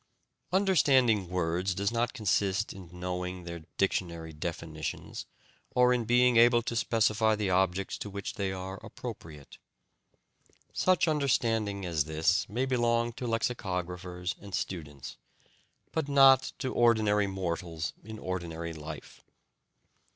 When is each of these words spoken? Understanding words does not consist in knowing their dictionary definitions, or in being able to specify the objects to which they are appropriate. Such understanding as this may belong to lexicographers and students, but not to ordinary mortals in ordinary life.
Understanding 0.51 1.29
words 1.29 1.75
does 1.75 1.91
not 1.91 2.11
consist 2.11 2.73
in 2.73 2.89
knowing 2.91 3.43
their 3.43 3.65
dictionary 3.77 4.33
definitions, 4.33 5.27
or 5.75 5.93
in 5.93 6.05
being 6.05 6.37
able 6.37 6.63
to 6.63 6.75
specify 6.75 7.35
the 7.35 7.51
objects 7.51 7.99
to 7.99 8.09
which 8.09 8.33
they 8.33 8.51
are 8.51 8.77
appropriate. 8.83 9.59
Such 10.73 11.07
understanding 11.07 11.85
as 11.85 12.05
this 12.05 12.49
may 12.49 12.65
belong 12.65 13.13
to 13.13 13.27
lexicographers 13.27 14.33
and 14.41 14.55
students, 14.55 15.17
but 15.91 16.09
not 16.09 16.51
to 16.57 16.73
ordinary 16.73 17.27
mortals 17.27 17.93
in 18.03 18.17
ordinary 18.17 18.73
life. 18.73 19.21